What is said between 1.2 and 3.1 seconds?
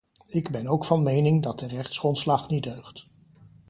dat de rechtsgrondslag niet deugt.